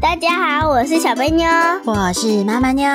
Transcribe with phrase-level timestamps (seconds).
[0.00, 1.46] 大家好，我是小贝妞，
[1.86, 2.86] 我是妈妈妞。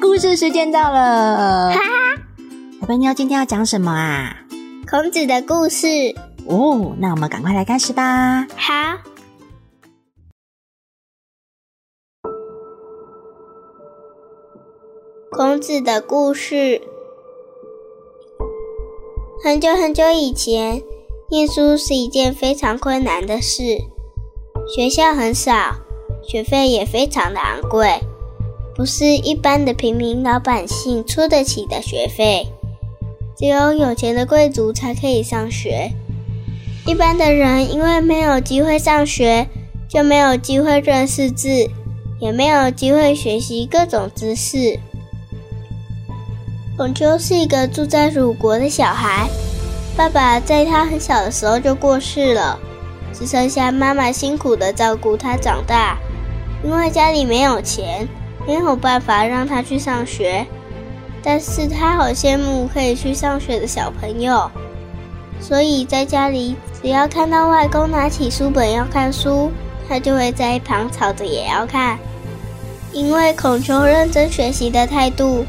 [0.00, 2.22] 故事时间到了，哈哈。
[2.80, 4.36] 小贝妞今天要讲什么啊？
[4.90, 5.86] 孔子的故事。
[6.46, 8.46] 哦，那我们赶快来开始吧。
[8.56, 8.98] 好。
[15.30, 16.82] 孔子的故事。
[19.44, 20.82] 很久很久以前，
[21.30, 23.62] 念书是一件非常困难的事，
[24.74, 25.76] 学校很少，
[26.30, 27.98] 学费也非常的昂贵，
[28.76, 32.46] 不是一般的平民老百姓出得起的学费，
[33.34, 35.90] 只有有钱的贵族才可以上学。
[36.84, 39.48] 一般的人因为没有机会上学，
[39.88, 41.48] 就没有机会认识字，
[42.20, 44.78] 也没有机会学习各种知识。
[46.76, 49.30] 孔丘是一个住在鲁国的小孩，
[49.96, 52.58] 爸爸在他很小的时候就过世了，
[53.14, 55.98] 只剩下妈妈辛苦的照顾他长大。
[56.62, 58.08] 因为家里没有钱，
[58.46, 60.46] 没有办法让他去上学，
[61.22, 64.50] 但是他好羡慕可以去上学的小朋友，
[65.40, 69.52] 所以在家里只要看到外公拿起书本要看书，
[69.88, 71.98] 他就会在一旁吵着也要看。
[72.92, 75.44] 因为孔丘认真学习的态度。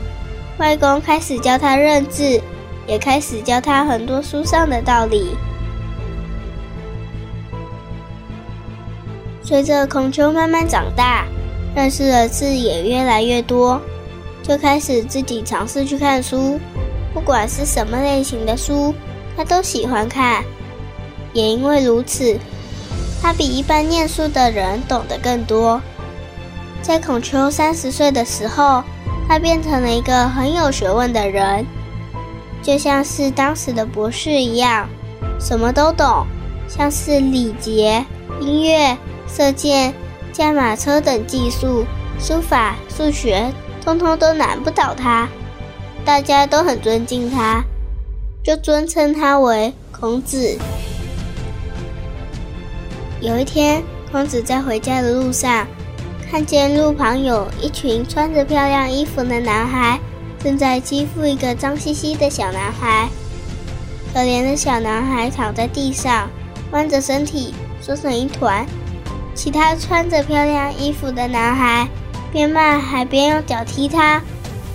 [0.57, 2.41] 外公开始教他认字，
[2.85, 5.37] 也开始教他很多书上的道理。
[9.49, 11.25] 随着孔丘慢慢长大，
[11.75, 13.81] 认识的字也越来越多，
[14.43, 16.59] 就开始自己尝试去看书。
[17.15, 18.93] 不管是什么类型的书，
[19.35, 20.43] 他都喜欢看。
[21.33, 22.37] 也因为如此，
[23.23, 25.81] 他比一般念书的人懂得更多。
[26.83, 28.83] 在孔丘三十岁的时候。
[29.27, 31.63] 他变成了一个很有学问的人，
[32.63, 34.89] 就像是当时的博士一样，
[35.39, 36.25] 什么都懂，
[36.67, 38.03] 像是礼节、
[38.41, 38.97] 音乐、
[39.33, 39.93] 射箭、
[40.33, 41.85] 驾马车等技术、
[42.19, 43.51] 书法、数学，
[43.83, 45.27] 通通都难不倒他。
[46.03, 47.63] 大家都很尊敬他，
[48.43, 50.57] 就尊称他为孔子。
[53.21, 55.67] 有一天，孔子在回家的路上。
[56.31, 59.99] 看见路旁有一群穿着漂亮衣服的男孩，
[60.43, 63.09] 正在欺负一个脏兮兮的小男孩。
[64.13, 66.29] 可怜的小男孩躺在地上，
[66.71, 68.63] 弯着身体，缩成一团。
[69.41, 71.87] 其他穿着漂亮衣服的男孩
[72.29, 74.21] 边骂还边用脚踢他。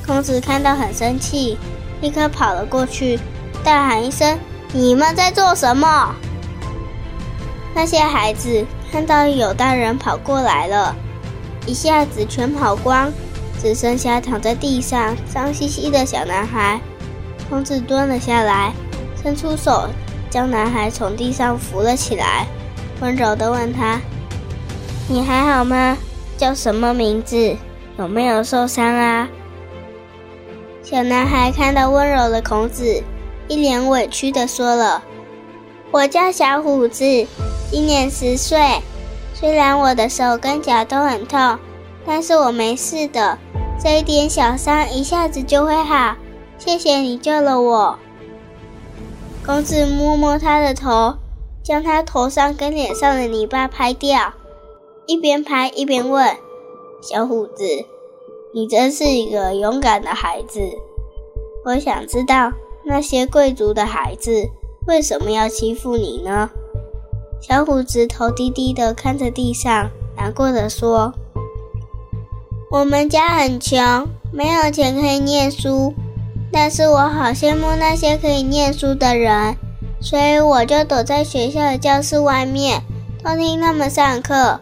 [0.07, 1.59] 孔子看到很生气，
[2.01, 3.21] 立刻跑了过去，
[3.63, 4.39] 大喊一声
[4.73, 6.17] ：“你们在做什么？”
[7.77, 10.97] 那些孩子看到有大人跑过来了。
[11.67, 13.13] 一下子全跑光，
[13.61, 16.81] 只剩下躺在地上脏兮兮的小男孩。
[17.51, 18.73] 孔子蹲了下来，
[19.23, 19.91] 伸出手
[20.31, 22.47] 将男孩从地上扶了起来，
[23.03, 24.01] 温柔地问他
[25.07, 25.99] ：“你还好吗？
[26.37, 27.57] 叫什么名字？
[27.99, 29.29] 有没有受伤啊？”
[30.83, 33.03] 小男孩看到温柔的孔子，
[33.49, 35.03] 一脸委屈的说了
[35.93, 37.05] ：“我叫小虎子，
[37.71, 38.59] 今年十岁。”
[39.35, 41.59] 虽然我的手跟脚都很痛，
[42.07, 43.37] 但是我没事的，
[43.83, 46.17] 这一点小伤一下子就会好。
[46.57, 47.99] 谢谢你救了我。
[49.45, 51.17] 公子摸摸他的头，
[51.63, 54.33] 将他头上跟脸上的泥巴拍掉，
[55.07, 56.35] 一边拍一边问
[57.03, 57.65] ：“小虎子，
[58.55, 60.61] 你真是一个勇敢的孩子。
[61.67, 62.53] 我想知道
[62.85, 64.49] 那些贵族的孩子
[64.87, 66.51] 为什么要欺负你呢？”
[67.43, 71.13] 小虎子头低低的看着地上，难过的说
[72.73, 75.93] ：“我们家很穷，没有钱可以念书，
[76.51, 79.57] 但是我好羡慕那些可以念书的人，
[80.01, 82.81] 所以我就躲在学校的教室外面，
[83.23, 84.61] 偷听他们上课。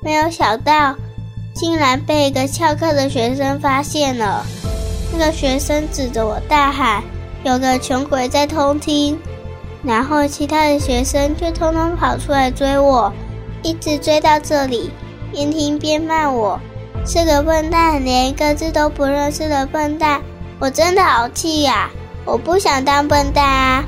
[0.00, 0.94] 没有想到，
[1.54, 4.44] 竟然被一个翘课的学生发现了。
[5.12, 7.02] 那个学生指着我大喊
[7.44, 9.18] ：‘有个穷鬼在偷听！’”
[9.82, 13.12] 然后其他的学生就通通跑出来追我，
[13.62, 14.90] 一直追到这里，
[15.32, 16.60] 边听边骂我
[17.06, 20.20] 是个笨蛋，连一个字都不认识的笨蛋。
[20.58, 21.90] 我真的好气呀！
[22.24, 23.84] 我不想当笨蛋啊！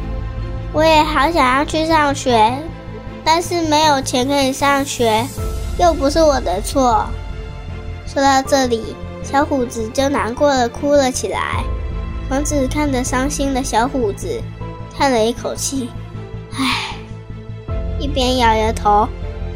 [0.72, 2.56] 我也好想要去上学，
[3.24, 5.26] 但是没有钱可以上学，
[5.78, 7.06] 又不是我的错。
[8.06, 11.64] 说到这里，小虎子就难过的哭了起来。
[12.30, 14.40] 王子看着伤心的小虎子。
[14.96, 15.88] 叹了一口气，
[16.54, 16.96] 唉，
[18.00, 19.06] 一边摇摇头，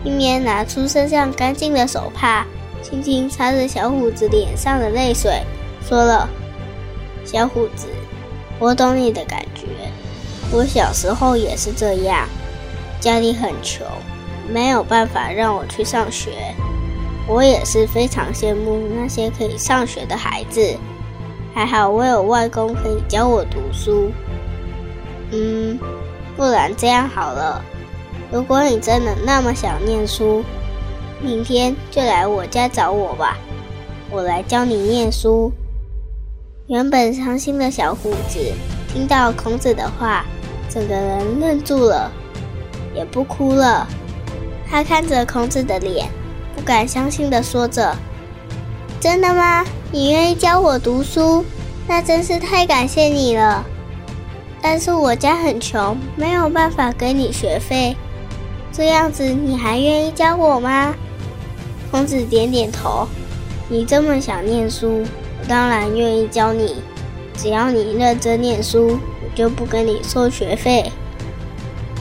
[0.04, 2.46] 一边拿出身上干净的手帕，
[2.80, 5.42] 轻轻擦着小虎子脸上的泪水，
[5.84, 6.28] 说了
[7.26, 7.88] ：“小虎子，
[8.60, 9.66] 我懂你的感觉，
[10.52, 12.28] 我小时候也是这样，
[13.00, 13.84] 家里很穷，
[14.48, 16.54] 没有办法让我去上学，
[17.26, 20.76] 我也是非常羡慕那些可以上学的孩子。
[21.54, 24.10] 还好我有外公可以教我读书。
[25.30, 25.78] 嗯，
[26.36, 27.62] 不然这样好了，
[28.30, 30.42] 如果你真的那么想念书，
[31.20, 33.36] 明天就来我家找我吧，
[34.10, 35.52] 我来教你念书。
[36.68, 38.38] 原本伤心的小虎子
[38.88, 40.24] 听到孔子的话，
[40.68, 42.10] 整个人愣住了，
[42.94, 43.86] 也不哭了。
[44.72, 46.08] 他看着孔子的脸，
[46.56, 47.94] 不敢相信的说着
[48.98, 49.62] ：“真的吗？
[49.90, 51.44] 你愿意教我读书？
[51.86, 53.62] 那真是太感谢你了。
[54.62, 57.94] 但是我家很穷，没有办法给你学费。
[58.72, 60.94] 这样子你还愿意教我吗？”
[61.92, 63.06] 孔子点点头
[63.68, 65.02] ：“你这么想念书。”
[65.38, 66.76] 我当然愿意教你，
[67.36, 70.90] 只要你认真念书，我就不跟你收学费。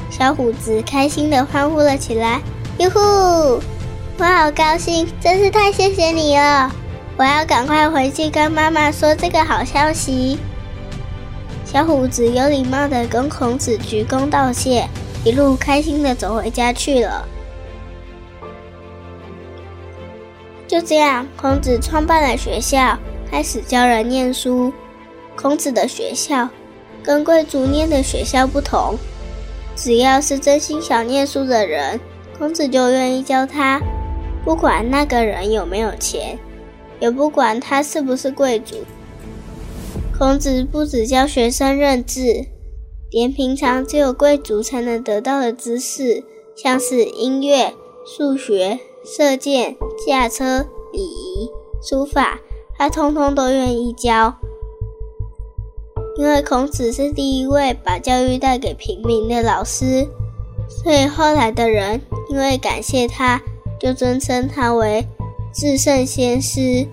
[0.09, 2.39] 小虎子开心地欢呼了起来
[2.81, 2.99] ：“哟呼！
[4.17, 6.73] 我好高兴，真是太谢谢你了！
[7.15, 10.39] 我要赶快回去跟妈妈说这个好消息。”
[11.63, 14.87] 小虎子有礼貌的跟孔子鞠躬道谢，
[15.23, 17.23] 一路开心的走回家去了。
[20.67, 22.97] 就这样，孔子创办了学校。
[23.29, 24.73] 开始教人念书。
[25.35, 26.49] 孔子的学校
[27.03, 28.97] 跟贵族念的学校不同，
[29.75, 31.99] 只要是真心想念书的人，
[32.41, 33.79] 孔子就愿意教他，
[34.43, 36.39] 不管那个人有没有钱，
[36.99, 38.77] 也不管他是不是贵族。
[40.17, 42.47] 孔子不只教学生认字，
[43.11, 46.23] 连平常只有贵族才能得到的知识，
[46.55, 47.75] 像是音乐、
[48.07, 49.75] 数学、射箭、
[50.07, 51.47] 驾车、礼仪、
[51.87, 52.39] 书法。
[52.75, 54.37] 他通通都愿意教，
[56.17, 60.07] 因为孔子是第一位把教育带给平民的老师，
[60.67, 63.41] 所以后来的人因为感谢他，
[63.77, 65.05] 就尊称他为
[65.53, 66.87] 至圣先师，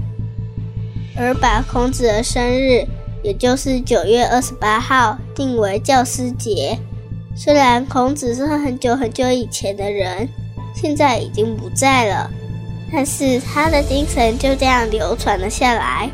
[1.17, 2.85] 而把孔子的生日，
[3.23, 6.77] 也就是九月二十八号定为教师节。
[7.37, 10.29] 虽然孔子是很久很久以前的人，
[10.75, 12.29] 现在已经不在了。
[12.93, 16.11] 但是他的精神就这样流传了下来。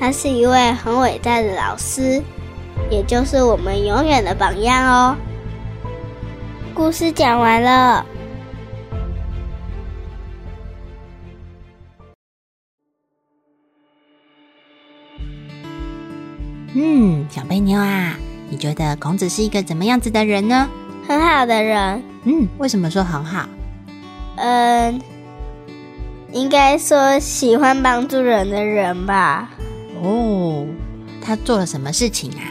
[0.00, 2.20] 他是一位很伟大的老师，
[2.90, 5.16] 也就是我们永远的榜样哦。
[6.74, 8.04] 故事讲完了。
[16.74, 18.16] 嗯，小贝妞啊，
[18.50, 20.68] 你觉得孔子是一个怎么样子的人呢？
[21.06, 22.02] 很好的人。
[22.24, 23.48] 嗯，为什么说很好？
[24.36, 25.00] 嗯。
[26.32, 29.50] 应该说喜欢帮助人的人吧。
[30.02, 30.66] 哦，
[31.24, 32.42] 他做了什么事情啊？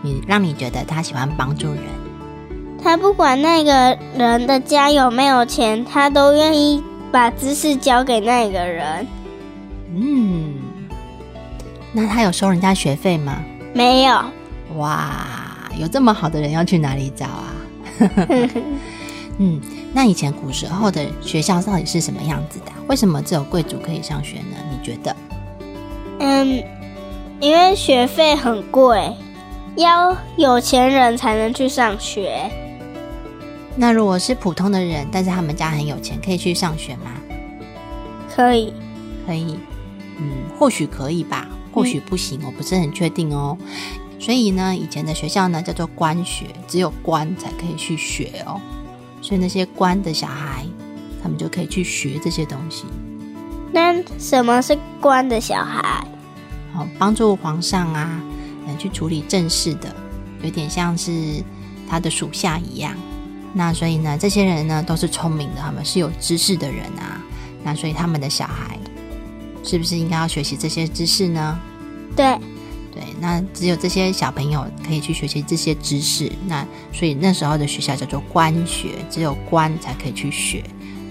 [0.00, 1.82] 你让你觉得他喜欢帮助人？
[2.80, 6.80] 他不管那个人的家有没有钱，他都愿意
[7.10, 9.04] 把知识交给那个人。
[9.92, 10.54] 嗯，
[11.92, 13.42] 那他有收人家学费吗？
[13.76, 14.18] 没有。
[14.76, 17.52] 哇，有这么好的人要去哪里找啊？
[19.38, 19.60] 嗯。
[19.92, 22.72] 那以前古时候的学校到底是什么样子的？
[22.86, 24.56] 为什么只有贵族可以上学呢？
[24.70, 25.16] 你觉得？
[26.18, 26.62] 嗯，
[27.40, 29.10] 因为学费很贵，
[29.76, 32.50] 要有钱人才能去上学。
[33.74, 37.12] 那如果是普通的人，但是他们家很有钱，可以去上学吗？
[38.34, 38.72] 可以，
[39.26, 39.58] 可以。
[40.18, 43.54] 嗯，或许可以吧，或许不行，我不是很确定哦。
[44.18, 48.58] 所以呢，以前的学校呢叫做官学，只有官才可以去学哦。
[49.20, 50.64] 所以那些官的小孩，
[51.22, 52.86] 他们就可以去学这些东西。
[53.72, 56.02] 那什么是官的小孩？
[56.74, 58.22] 哦，帮助皇上啊，
[58.66, 59.94] 嗯，去处理政事的，
[60.42, 61.12] 有点像是
[61.86, 62.94] 他的属下一样。
[63.52, 67.20] 那所以呢，这些人呢都是聪明的，他们是有知识的人啊。
[67.62, 68.78] 那所以他们的小孩，
[69.66, 71.58] 是不是应该要学习这些知识呢？
[72.16, 72.38] 对。
[72.92, 80.64] 对，那只有这些小朋友可以去学习这些知识，那所以那时候的学校叫做官学，只有官才可以去学。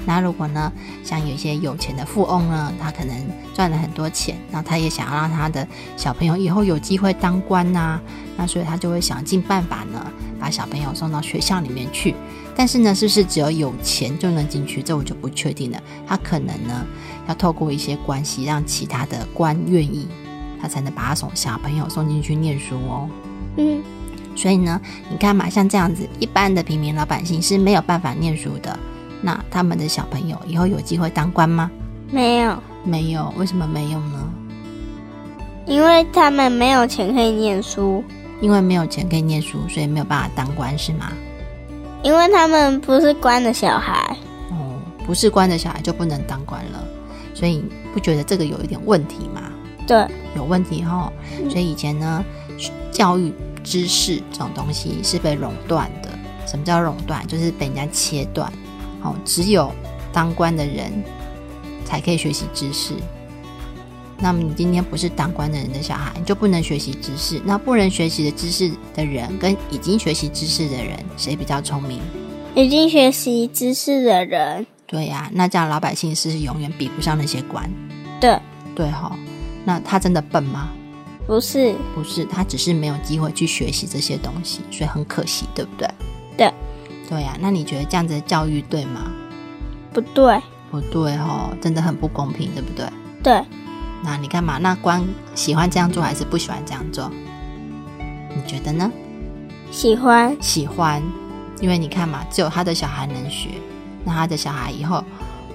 [0.06, 0.72] 那如果呢，
[1.04, 3.16] 像有一些有钱的富翁呢，他可能
[3.54, 8.00] 赚了很多钱，那他也想要让他的小朋友以后有机会当官呐，
[8.38, 10.06] 那所以他就会想尽办法呢，
[10.40, 12.14] 把小朋友送到学校里面去。
[12.56, 14.82] 但是呢，是不是只有有钱就能进去？
[14.82, 15.82] 这我就不确定了。
[16.08, 16.86] 他可能呢，
[17.28, 20.08] 要透过一些关系，让其他的官愿意。
[20.62, 23.10] 他才能把他送小朋友送进去念书哦。
[23.58, 23.84] 嗯，
[24.36, 24.80] 所以呢，
[25.12, 28.80] 你看嘛，像这样子，一般的平民老百姓是没有办法念书的。
[29.26, 31.72] 那他们的小朋友以后有机会当官吗？
[32.12, 33.34] 没有，没有。
[33.38, 34.30] 为什么没有呢？
[35.66, 38.04] 因为他们没有钱可以念书。
[38.40, 41.12] 因为没有钱可以念书，所以没有办法当官，是吗？
[42.04, 44.16] 因为他们不是官的小孩。
[44.52, 46.84] 哦，不是官的小孩就不能当官了。
[47.34, 47.66] 所以
[47.96, 49.42] 不觉得这个有一点问题吗？
[49.88, 50.06] 对，
[50.36, 51.12] 有问题哈。
[51.50, 52.24] 所以以前呢，
[52.92, 56.10] 教育知识这种东西是被垄断的。
[56.46, 57.26] 什么叫垄断？
[57.26, 58.54] 就是被人家切断。
[59.06, 59.72] 好，只有
[60.12, 60.92] 当官的人
[61.86, 62.96] 才可以学习知识。
[64.18, 67.40] 那么你今天不是当官的人的小孩，你就不能学习知识。
[67.46, 72.02] 那不能学习的知识的人，跟已经学习知识的人，谁比较聪明？
[72.56, 74.66] 已经学习知识的人。
[74.88, 77.70] 对呀，那这样老百姓是永远比不上那些官。
[78.20, 78.40] 对，
[78.74, 79.16] 对哈。
[79.64, 80.70] 那他真的笨吗？
[81.28, 85.88] 不是，不是，他只是没有机会去学习这些东西，所以很可惜，对不对？
[86.36, 86.52] 对，
[87.10, 87.38] 对呀。
[87.40, 89.12] 那你觉得这样子的教育对吗？
[89.94, 92.86] 不对，不对哦，真的很不公平，对不对？
[93.24, 93.42] 对。
[94.04, 94.58] 那你干嘛？
[94.60, 97.10] 那官喜欢这样做还是不喜欢这样做？
[98.36, 98.92] 你觉得呢？
[99.72, 101.02] 喜欢，喜欢，
[101.60, 103.50] 因为你看嘛，只有他的小孩能学，
[104.04, 105.04] 那他的小孩以后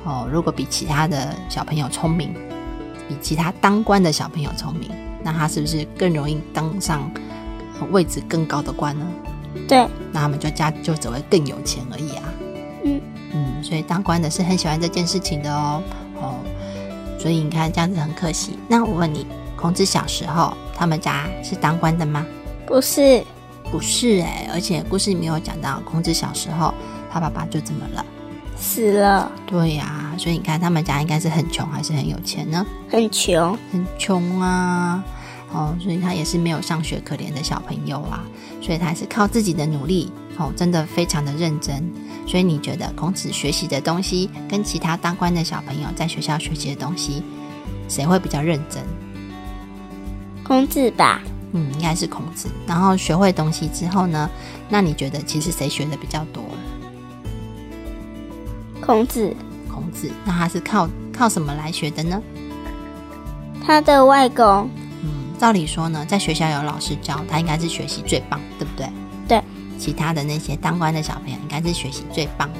[0.04, 2.34] 哦，如果比其他的小朋友聪明，
[3.08, 4.90] 比其他当官的小朋友聪明，
[5.22, 7.08] 那他是不是更容易当上
[7.90, 9.06] 位置更高的官呢？
[9.68, 12.22] 对，那他们就家就只会更有钱而已啊。
[12.84, 13.00] 嗯
[13.32, 15.82] 嗯，所以当官的是很喜欢这件事情的哦，
[16.20, 16.34] 哦。
[17.18, 18.58] 所以你看，这样子很可惜。
[18.66, 22.26] 那我问你，孔子小时候他们家是当官的吗？
[22.66, 23.22] 不是，
[23.70, 24.48] 不是哎。
[24.52, 26.72] 而且故事里面有讲到，孔子小时候
[27.12, 28.04] 他爸爸就怎么了？
[28.56, 29.30] 死了。
[29.46, 32.64] 对呀，所以你看他们家应该是很穷还是很有钱呢？
[32.90, 35.04] 很穷，很穷啊。
[35.52, 38.22] 哦，所以他也是没有上学可怜的小朋友啊。
[38.62, 41.82] 所以他是靠自己的努力，哦，真的非常的认真。
[42.26, 47.22] 所以你觉得孔子学习的东西，跟其他当官的小朋友在学校学习的东西，
[47.88, 48.82] 谁会比较认真？
[50.44, 51.22] 孔子吧。
[51.52, 52.48] 嗯，应该是孔子。
[52.66, 54.30] 然后学会东西之后呢，
[54.68, 56.44] 那你觉得其实谁学的比较多？
[58.80, 59.34] 孔子。
[59.68, 62.20] 孔子，那他是靠靠什么来学的呢？
[63.64, 64.68] 他的外公。
[65.40, 68.86] 嗯，照理说呢，在学校有老师教，他应该是学习最棒，对不对？
[69.26, 69.42] 对。
[69.78, 72.58] 其他的那些当官的小朋友应该是学习最棒的，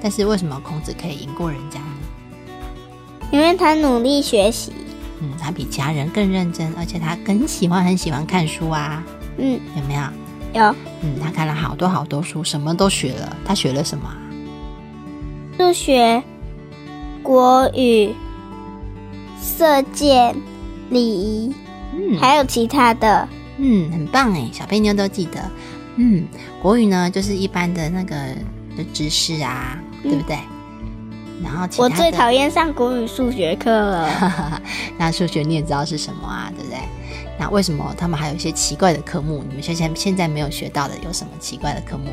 [0.00, 3.28] 但是为什么孔子可以赢过人家呢？
[3.30, 4.72] 因为他努力学习，
[5.20, 9.04] 嗯，他比其他人更认真，而且他更喜欢很喜欢看书啊，
[9.36, 10.00] 嗯，有没有？
[10.54, 13.36] 有，嗯，他看了好多好多书，什么都学了。
[13.44, 14.10] 他学了什么？
[15.58, 16.22] 数学、
[17.22, 18.14] 国语、
[19.42, 20.34] 射箭、
[20.88, 21.54] 礼仪，
[21.96, 25.40] 嗯，还有其他的，嗯，很棒哎，小贝妞都记得。
[25.96, 26.26] 嗯，
[26.60, 28.14] 国语呢就是一般的那个
[28.76, 30.36] 的知识啊，对不对？
[31.42, 34.60] 然后我最讨厌上国语数学课了。
[34.98, 36.78] 那数学你也知道是什么啊，对不对？
[37.38, 39.42] 那为什么他们还有一些奇怪的科目？
[39.48, 42.10] 你们现在现在没有学到的有什么奇怪的科目？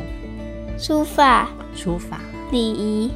[0.78, 2.20] 书法、书法、
[2.52, 3.12] 礼仪、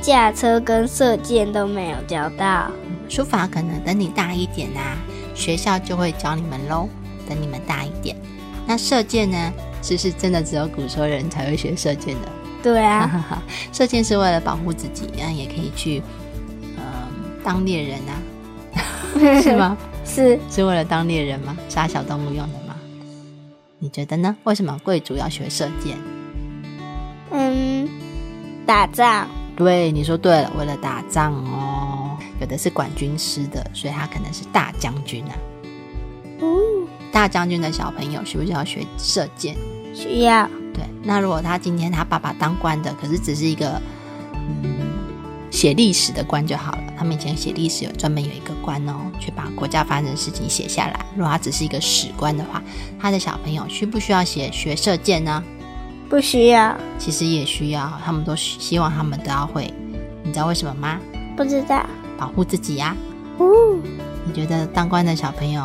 [0.00, 2.70] 驾车跟射箭都没有教到。
[3.08, 4.96] 书法可能等你大一点啊，
[5.34, 6.88] 学校就会教你们喽。
[7.28, 8.16] 等你们大一点。
[8.66, 9.52] 那射箭呢？
[9.80, 12.28] 是不是真的只有古时候人才会学射箭的？
[12.62, 13.40] 对啊，
[13.72, 16.02] 射箭是为了保护自己，那也可以去，
[16.76, 16.82] 嗯，
[17.44, 18.18] 当猎人啊，
[19.40, 19.76] 是吗？
[20.04, 21.56] 是，是为了当猎人吗？
[21.68, 22.74] 杀小动物用的吗？
[23.78, 24.34] 你觉得呢？
[24.42, 25.96] 为什么贵族要学射箭？
[27.30, 27.88] 嗯，
[28.66, 29.28] 打仗。
[29.54, 31.77] 对，你说对了，为了打仗哦。
[32.40, 35.34] 有的是管军师的，所以他可能是大将军啊。
[37.10, 39.56] 大将军的小朋友需不需要学射箭？
[39.94, 40.46] 需要。
[40.74, 43.80] 对，那如果他今天他爸爸当官的，可是只是一个
[44.34, 44.76] 嗯
[45.50, 46.78] 写历史的官就好了。
[46.96, 51.06] 他们以前写历史有专门有一个官哦，去把国家发生的事情写下来。
[51.16, 52.62] 如果他只是一个史官的话，
[53.00, 55.42] 他的小朋友需不需要写学射箭呢？
[56.08, 56.76] 不需要。
[56.98, 59.72] 其实也需要，他们都希望他们都要会。
[60.22, 61.00] 你知道为什么吗？
[61.36, 61.84] 不知道。
[62.18, 62.94] 保护自己呀。
[63.38, 63.46] 哦。
[64.26, 65.62] 你觉得当官的小朋友？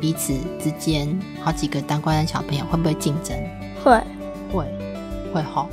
[0.00, 1.08] 彼此之间，
[1.42, 3.34] 好几个当官的小朋友会不会竞争？
[3.82, 3.98] 会，
[4.52, 4.66] 会，
[5.32, 5.66] 会吼，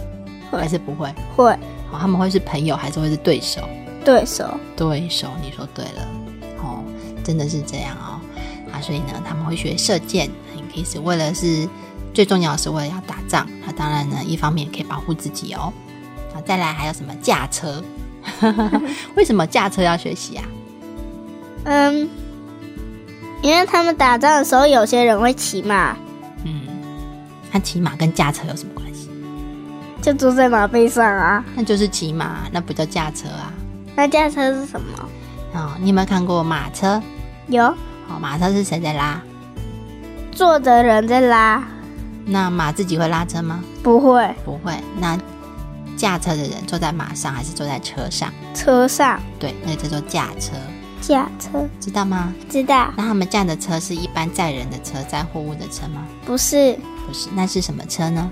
[0.50, 1.14] 还是不会？
[1.36, 1.52] 会。
[1.92, 3.68] 好，他们会是朋友，还是会是对手？
[4.06, 5.28] 对手，对手。
[5.44, 6.08] 你说对了，
[6.60, 6.82] 哦，
[7.26, 8.22] 真的是这样哦。
[8.72, 11.68] 啊，所以呢，他们会学射箭，也可以是为了是
[12.14, 13.46] 最重要的是为了要打仗。
[13.66, 15.74] 那当然呢，一方面可以保护自己哦。
[16.34, 17.84] 啊，再来还有什么驾车？
[19.16, 20.46] 为什么驾车要学习啊？
[21.66, 22.10] 嗯。
[23.42, 25.98] 因为他们打仗的时候，有些人会骑马。
[26.44, 26.62] 嗯，
[27.52, 29.10] 那骑马跟驾车有什么关系？
[30.00, 31.44] 就坐在马背上啊。
[31.56, 33.52] 那就是骑马，那不叫驾车啊。
[33.96, 34.88] 那驾车是什么？
[35.56, 37.02] 哦，你有没有看过马车？
[37.48, 37.64] 有。
[37.66, 39.20] 哦，马车是谁在拉？
[40.32, 41.64] 坐的人在拉。
[42.26, 43.64] 那马自己会拉车吗？
[43.82, 44.72] 不会，不会。
[45.00, 45.18] 那
[46.02, 48.34] 驾车的人坐在马上还是坐在车上？
[48.56, 50.54] 车上对，那叫做驾车，
[51.00, 52.34] 驾车，知道吗？
[52.50, 56.04] 知道那他们驾的车是一般载人的车、载货物的车吗？
[56.26, 56.76] 不是？
[57.06, 58.32] 不是，那是什么车呢？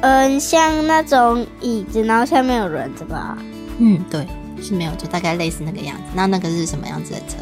[0.00, 3.36] 嗯，像那种椅子，然后下面有轮子吧？
[3.76, 4.26] 嗯，对，
[4.62, 6.04] 是没有错，大概类似那个样子。
[6.14, 7.36] 那那个是什么样子的车？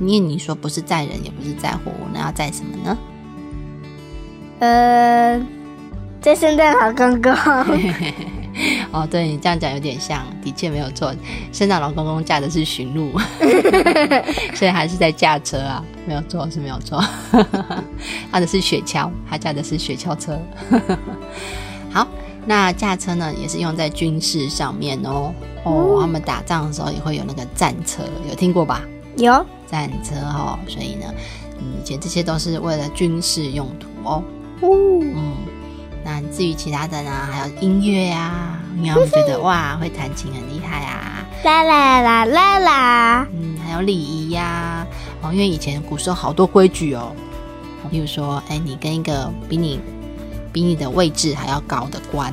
[0.00, 2.98] 因为你说不是载人，也不是载货物，那要载什么呢？
[4.58, 5.40] 呃，
[6.20, 7.32] 在圣诞老公公，
[8.90, 11.14] 哦，对你这样讲有点像，的确没有错。
[11.52, 13.18] 圣诞老公公驾的是驯鹿，
[14.54, 17.02] 所以还是在驾车啊，没有错是没有错。
[18.32, 20.38] 他的是雪橇，他驾的是雪橇车。
[21.90, 22.06] 好，
[22.46, 25.32] 那驾车呢，也是用在军事上面哦。
[25.64, 28.82] 哦，他们打仗的时候也会有那个战车，有听过吧？
[29.16, 31.06] 有战车哦，所以呢，
[31.58, 34.22] 嗯，以前这些都是为了军事用途哦。
[34.60, 34.68] 哦，
[35.02, 35.34] 嗯，
[36.06, 41.26] 那至于其他的呢，还有音乐啊，你有没有觉得 哇，会弹琴很厉害啊？
[41.42, 44.86] 啦啦啦啦啦，嗯，还有礼仪呀，
[45.20, 47.10] 哦，因为以前古时候好多规矩哦，
[47.90, 49.80] 比如说，哎，你跟一个比你
[50.52, 52.32] 比你的位置还要高的官，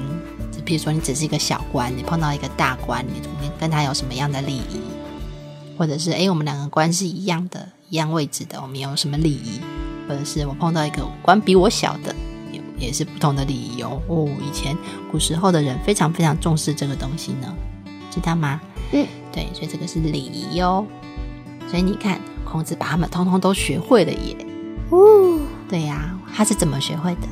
[0.51, 4.79] 就比如说你只是一个小官，你碰到一个大官，你你跟他有什么样的礼仪？
[5.79, 9.59] 或者是哎，我们两个官是一样的，一样位置的，我们有什么礼仪？
[10.07, 12.15] 或者是我碰到一个官比我小的，
[12.83, 14.01] 也也是不同的礼仪哦。
[14.07, 14.77] 哦，以前
[15.11, 17.53] 古时候的人非常非常重视这个东西呢，
[18.11, 18.59] 知道吗？
[18.91, 20.85] 嗯，对，所以这个是礼仪哦。
[21.67, 24.35] 所以你看，孔子把他们通通都学会了耶。
[24.89, 27.27] 哦，对呀，他是怎么学会的？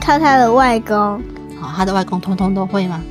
[0.00, 3.02] 靠他的外公，哦，他的外公通通都会吗？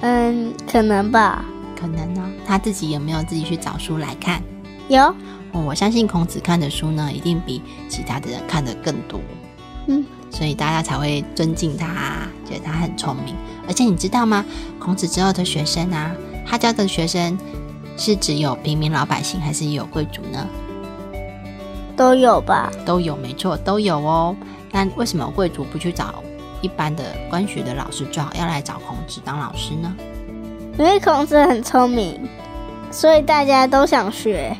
[0.00, 1.44] 嗯，可能吧。
[1.78, 4.42] 可能呢，他自己有没有自己去找书来看？
[4.88, 5.02] 有，
[5.52, 9.20] 哦，我相信孔子看的书呢，一定比其他的人看的更多。
[9.86, 13.34] 嗯，所以大家才会尊敬他，觉得他很聪明。
[13.66, 14.44] 而且你知道吗？
[14.78, 16.10] 孔子之后的学生啊，
[16.46, 17.38] 他教的学生
[17.96, 20.46] 是只有平民老百姓，还是有贵族呢？
[21.96, 22.70] 都有吧？
[22.86, 24.34] 都有，没错，都有哦。
[24.72, 26.22] 那为什么贵族不去找
[26.62, 29.94] 一般的官学的老师，最好要来找孔子当老师呢？
[30.78, 32.28] 因为孔子很聪明，
[32.90, 34.56] 所以大家都想学。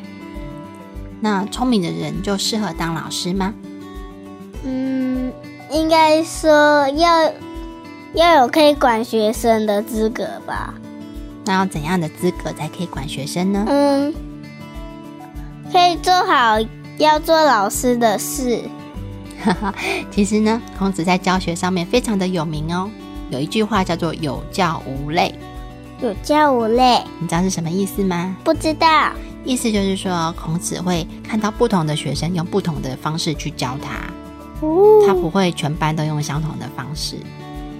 [1.19, 3.53] 那聪明的人就适合当老师吗？
[4.63, 5.31] 嗯，
[5.71, 7.31] 应该说要
[8.13, 10.73] 要有可以管学生的资格吧。
[11.45, 13.65] 那要怎样的资格才可以管学生呢？
[13.67, 14.13] 嗯，
[15.71, 16.57] 可以做好
[16.97, 18.61] 要做老师的事。
[20.11, 22.89] 其实呢，孔子在教学上面非常的有名哦。
[23.31, 25.33] 有一句话叫做“有教无类
[26.01, 28.35] 有教无类，”，你知道是什么意思吗？
[28.43, 29.11] 不知道。
[29.45, 34.20] 意思就是说，孔子会看到不同的学生，用不同的方式去教他。
[34.61, 37.17] 哦他不会全班都用相同的方式，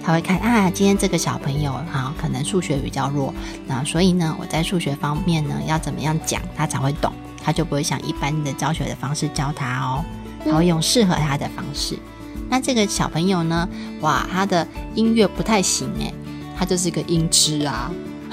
[0.04, 3.32] 他会看啊，今天这个小朋友哈，可能数学比较弱，
[3.66, 10.04] 那所以呢，我在数学方面呢，要怎么样讲他才会懂，他就不会像一般的教学的方式教他哦，
[10.44, 11.98] 他会用适合他的方式。
[12.48, 13.68] 那这个小朋友呢，
[14.00, 16.12] 哇，他的音乐不太行诶，
[16.58, 17.90] 他就是个音痴啊，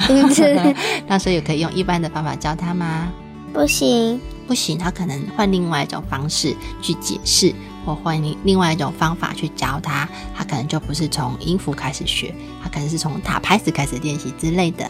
[0.09, 0.75] 音痴
[1.07, 3.09] 那所以可以用一般的方法教他吗？
[3.53, 4.19] 不行。
[4.47, 7.53] 不行，他可能换另外一种方式去解释，
[7.89, 10.07] 或换另另外一种方法去教他。
[10.35, 14.89] 他可能就不是从音符开始学，他可能是从打拍子开始练习之类的。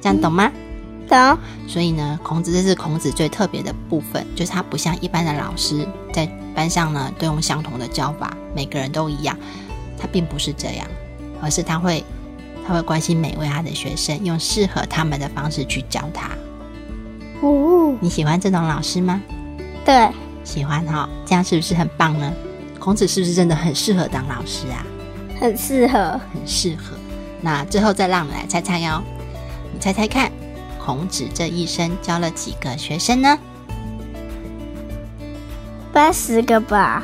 [0.00, 0.52] 这样懂吗？
[1.08, 1.38] 懂？
[1.66, 9.36] 所以呢，孔子这是孔子最特别的部分，就是他不像一般的老师在班上呢都用相同的教法，每个人都一样。
[9.98, 10.86] 他并不是这样，
[11.40, 12.04] 而是他会
[12.66, 16.30] 他会关心每位他的学生，用适合他们的方式去教他。
[17.40, 19.22] 哦，你喜欢这种老师吗？
[19.84, 20.10] 对，
[20.46, 22.32] 喜欢哈、这样是不是很棒呢？
[22.78, 24.86] 孔子是不是真的很适合当老师啊？
[25.40, 26.18] 很适合。
[26.32, 26.96] 很适合。
[27.42, 29.02] 那最后再让你来猜猜哟，
[29.74, 30.30] 你猜猜看，
[30.78, 33.36] 孔子这一生教了几个学生呢？
[35.92, 37.02] 八十个吧？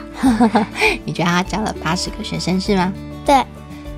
[1.05, 2.92] 你觉得他教了八十个学生是吗？
[3.26, 3.44] 对，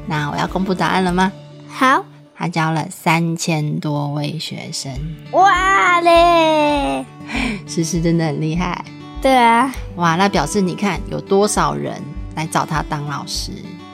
[0.07, 1.31] 那我要公布答案了吗？
[1.69, 2.05] 好。
[2.37, 4.93] 他教了三千多位学生，
[5.31, 7.05] 哇嘞！
[7.65, 8.85] 是不是真的很厉害？
[9.25, 11.95] 对啊，哇，那表示你看有多少人
[12.37, 13.53] 来找他当老师？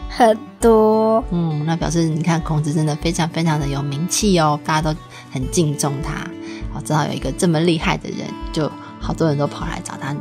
[0.08, 1.22] 很多。
[1.30, 4.98] 嗯，那表示你看孔子真的非常非常的有名气哦，大家都
[5.30, 6.28] 很敬重他。
[6.74, 10.12] 好知道有一个这么厉害的人，就好多人都跑来找他。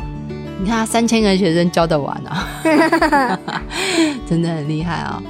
[0.60, 2.48] 你看他三千个学生教得完啊，
[4.30, 5.24] 真的很厉害哦。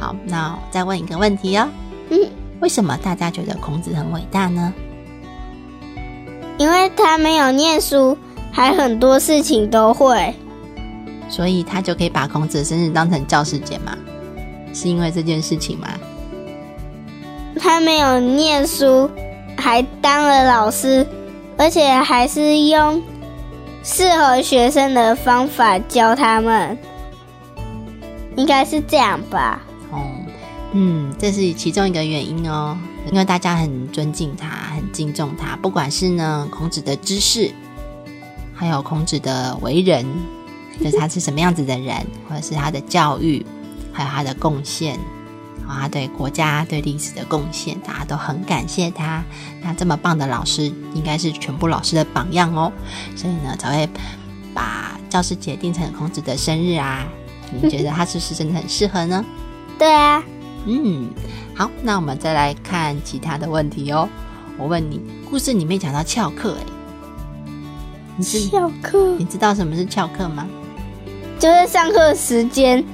[0.00, 1.68] 好，那我再问一个问题哦，
[2.10, 2.18] 嗯，
[2.58, 4.74] 为什么大家觉得孔子很伟大呢？
[6.58, 8.18] 因为他没有念书，
[8.56, 10.34] 还很多事情都会。
[11.28, 13.94] 所以他就可以把孔子的生日当成教师节嘛？
[14.72, 15.88] 是因为这件事情吗？
[17.60, 19.10] 他没有念书，
[19.58, 21.06] 还当了老师，
[21.58, 23.02] 而且还是用
[23.82, 26.78] 适合学生的方法教他们，
[28.36, 29.60] 应该是这样吧？
[29.90, 30.00] 哦，
[30.72, 32.74] 嗯，这是其中一个原因哦，
[33.10, 37.50] 因为大家很尊敬他，很敬重他，不管是呢孔子的知识，
[38.56, 40.04] 还有孔子的为人，
[40.82, 41.94] 就是他是什么样子的人，
[42.28, 43.44] 或者是他的教育，
[43.92, 44.98] 还有他的贡献。
[45.68, 49.24] 啊，他对国家、对历史的贡献，大家都很感谢他。
[49.60, 52.72] 那这么棒的老师，应该是全部老师的榜样哦。
[53.16, 53.92] 所以呢，才会
[54.54, 57.04] 把教师节定成孔子的生日啊。
[57.50, 59.24] 你觉得他是不是真的很适合呢？
[59.76, 60.22] 对啊。
[60.66, 61.10] 嗯，
[61.52, 64.08] 好，那我们再来看其他的问题哦。
[64.56, 66.56] 我问你，故事里面讲到翘课，
[68.18, 70.46] 哎，翘课，你知道什么是翘课吗？
[71.38, 72.84] 就是上课时间。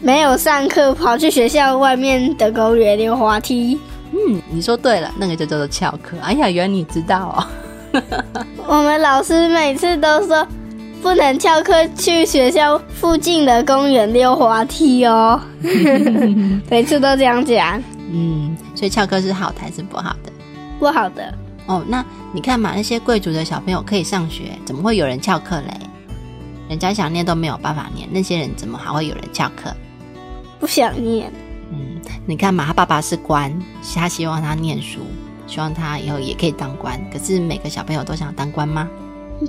[0.00, 3.76] 没有上课，跑去学校外面的公园溜滑梯。
[4.12, 6.16] 嗯，你说对了，那个就叫做翘课。
[6.22, 8.00] 哎呀，原来你知道哦。
[8.68, 10.46] 我们老师每次都说
[11.02, 15.40] 不能翘课去学校附近的公园溜滑梯哦。
[16.70, 17.82] 每次都这样讲。
[18.12, 20.30] 嗯，所以翘课是好的还是不好的？
[20.78, 21.34] 不好的。
[21.68, 25.80] 哦，那你看嘛，那些贵族的小朋友可以上学，怎么会有人翘课嘞？
[26.68, 29.72] 人家想念都没有办法念，那些人怎么还会有人翘课？
[30.58, 31.32] 不想念。
[31.70, 33.56] 嗯，你看嘛，他爸爸是官，
[33.94, 35.00] 他希望他念书，
[35.46, 36.98] 希望他以后也可以当官。
[37.12, 38.88] 可是每个小朋友都想当官吗？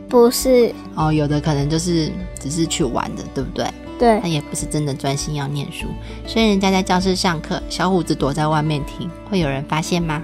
[0.10, 0.73] 不是。
[0.95, 3.65] 哦，有的可能就是只是去玩的，对不对？
[3.97, 4.19] 对。
[4.19, 5.88] 他也不是真的专心要念书，
[6.27, 10.21] 所以人家在教室上课，小虎子躲在外面听，会有人发现吗？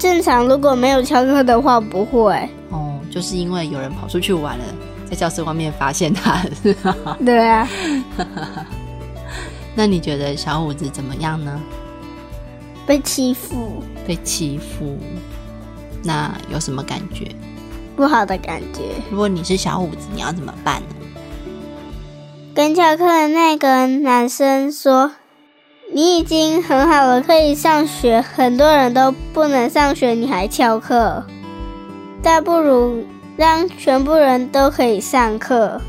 [0.00, 2.48] 正常，如果没有翘课的话，不会。
[2.70, 4.64] 哦，就是因为有人跑出去玩了，
[5.08, 6.42] 在教室外面发现他。
[7.22, 7.68] 对啊。
[9.76, 11.60] 那你觉得小五子怎么样呢？
[12.86, 14.96] 被欺负，被欺负，
[16.02, 17.30] 那有什么感觉？
[17.94, 18.94] 不好的感觉。
[19.10, 20.96] 如果你是小五子，你要怎么办呢？
[22.54, 25.12] 跟翘课的那个男生说
[25.92, 28.20] ：“你已经很好了，可以上学。
[28.20, 31.24] 很多人都不能上学，你还翘课，
[32.22, 33.04] 倒不如
[33.36, 35.80] 让全部人都可以上课。”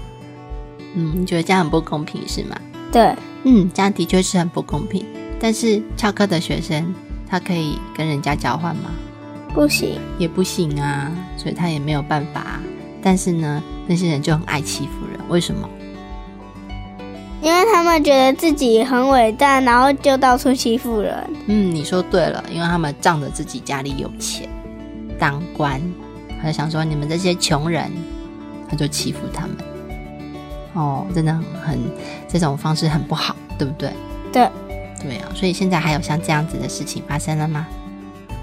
[0.96, 2.56] 嗯，你觉得这样很不公平是吗？
[2.92, 3.16] 对。
[3.44, 5.06] 嗯，这样的确是很不公平。
[5.40, 6.94] 但是翘课的学生，
[7.30, 8.90] 他可以跟人家交换吗？
[9.54, 12.60] 不行，也不行啊，所以他也没有办法。
[13.04, 15.70] 但是呢，那些人就很爱欺负人，为什么？
[17.41, 21.13] 因为他们觉得自己很伟大，然后就到处欺负人。
[21.47, 24.47] 嗯，你说对了，因为他们仗着自己家里有钱，
[25.17, 25.82] 当官，
[26.39, 27.91] 他就想说你们这些穷人，
[28.69, 29.58] 他就欺负他们。
[30.73, 31.80] 哦，真的很很
[32.27, 33.91] 这种方式很不好，对不对？
[34.32, 34.47] 对，
[35.01, 37.67] 对啊，所以现在还有像这样子的事情发生了吗？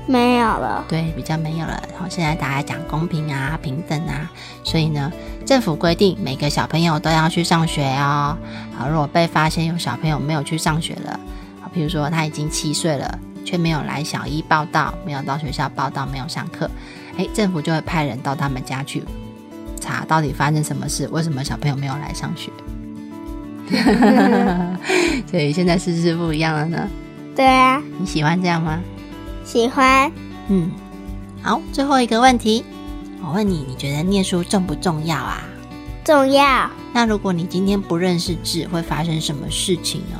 [0.08, 1.82] 没有了，对，比较没有了。
[1.92, 4.30] 然后现在大家讲公平啊、平等啊，
[4.64, 5.12] 所以呢，
[5.44, 8.34] 政府规定每个小朋友都要去上学哦。
[8.76, 11.20] 好，如果被发现有小朋友没有去上学了，
[11.60, 16.70] 好，比如说他已经七岁了，却没有来小一报道，没有到学校报道，没有上课，
[17.18, 19.04] 诶，政府就会派人到他们家去。
[19.78, 21.06] 查到底发生什么事？
[21.08, 22.50] 为什么小朋友没有来上学？
[25.30, 26.88] 所以现在是不是不一样了呢？
[27.36, 28.80] 对啊，你喜欢这样吗？
[29.48, 30.12] 喜欢。
[30.48, 30.70] 嗯，
[31.42, 32.62] 好，最后一个问题，
[33.24, 35.42] 我问你，你觉得念书重不重要啊？
[36.04, 36.70] 重要。
[36.92, 40.18] 那如果你今天不认识字，会发生什么事情呢？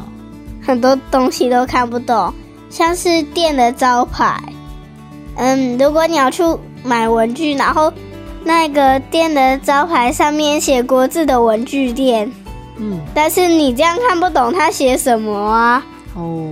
[0.63, 2.33] 很多东西都看不懂，
[2.71, 4.43] 像是店的招牌。
[5.37, 6.43] 嗯，如果你要去
[6.83, 7.93] 买文具，然后。
[8.45, 12.33] 那个店的招牌上面写国字的文具店，
[12.77, 15.85] 嗯，但是你这样看不懂他写什么啊？
[16.15, 16.51] 哦，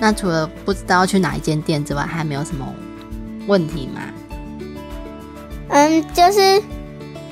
[0.00, 2.66] 那除了不知道去哪一间店之外，还没有什么
[3.46, 4.00] 问题吗？
[5.68, 6.62] 嗯，就是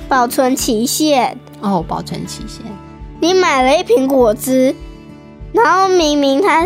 [0.07, 1.37] 保存期限。
[1.61, 2.65] 哦，保存期限。
[3.19, 4.75] 你买了一瓶果汁，
[5.51, 6.65] 然后明明它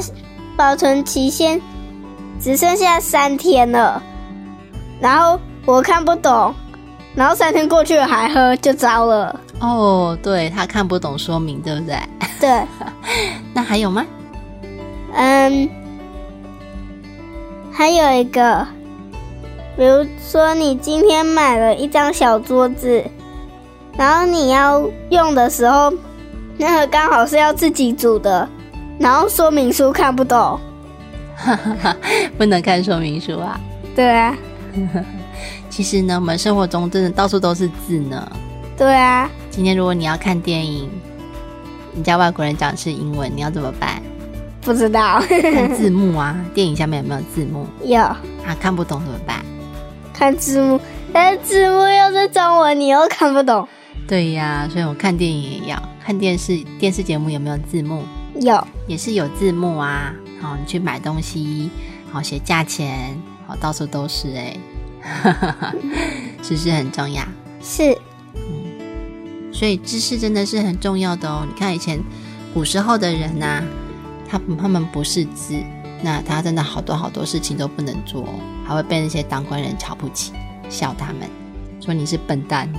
[0.55, 1.61] 保存期限
[2.39, 4.01] 只剩下三天了，
[4.99, 5.39] 然后。
[5.67, 6.53] 我看不懂，
[7.15, 9.39] 然后三天过去了还喝，就糟了。
[9.59, 11.97] 哦，对他看不懂说明，对不对？
[12.39, 12.63] 对。
[13.51, 14.05] 那还有吗？
[15.15, 15.67] 嗯，
[17.77, 18.65] 还有一个，
[19.75, 23.03] 比如说你今天买了一张小桌子，
[23.97, 25.91] 然后你要用的时候，
[26.57, 28.47] 那个刚好是要自己煮的，
[28.97, 30.57] 然后说明书看不懂，
[32.37, 33.59] 不能看说明书啊。
[33.93, 34.37] 对啊。
[35.69, 38.25] 其实呢，我们生活中真的到处都是字呢。
[38.77, 39.29] 对啊。
[39.51, 40.89] 今天如果你要看电影，
[41.91, 44.01] 你家外国人讲的是英文，你要怎么办？
[44.65, 45.21] 不知道。
[45.53, 47.67] 看字幕啊，电影下面有没有字幕？
[47.85, 48.19] 有啊，
[48.59, 49.45] 看不懂怎么办？
[50.11, 50.81] 看字幕，
[51.13, 53.67] 但是字幕又是中文，你又看不懂。
[54.07, 58.03] 对呀，所以我看电影也要看电视，电视节目有没有字幕？
[58.41, 60.13] 有，也是有字幕啊。
[60.41, 61.69] 好，你去买东西，
[62.11, 64.57] 好写价钱，好到处都是哎，
[66.41, 67.23] 知识很重要。
[67.61, 67.97] 是，
[68.35, 71.45] 嗯，所以知识真的是很重要的哦。
[71.47, 71.99] 你看以前
[72.53, 73.63] 古时候的人呐，
[74.27, 75.55] 他他们不识字，
[76.01, 78.25] 那他真的好多好多事情都不能做，
[78.65, 80.33] 还会被那些当官人瞧不起，
[80.69, 81.29] 笑他们，
[81.79, 82.71] 说你是笨蛋。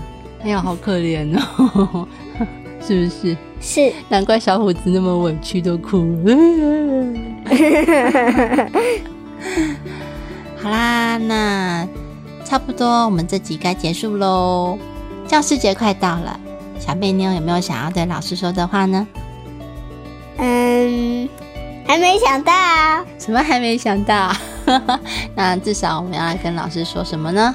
[0.42, 2.06] 哎呀，好可怜哦，
[2.86, 3.36] 是不是？
[3.60, 6.36] 是，难怪小虎子那么委屈都哭了。
[10.62, 11.88] 好啦，那
[12.44, 14.78] 差不多，我们这集该结束喽。
[15.26, 16.38] 教师节快到了，
[16.78, 19.06] 小贝妞有没有想要对老师说的话呢？
[20.38, 21.28] 嗯，
[21.86, 22.52] 还没想到。
[23.18, 24.32] 什么还没想到？
[25.34, 27.54] 那至少我们要来跟老师说什么呢？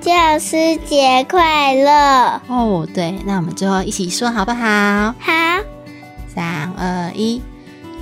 [0.00, 2.40] 教师节快乐！
[2.46, 5.14] 哦，对，那我们最后一起说好不好？
[5.18, 5.32] 好，
[6.32, 7.42] 三二一，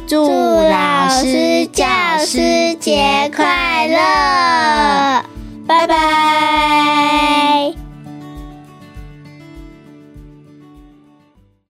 [0.07, 1.87] 祝老师教
[2.19, 5.25] 师节快乐！
[5.67, 7.75] 拜拜。